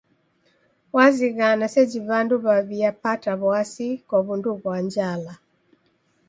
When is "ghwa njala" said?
4.59-5.33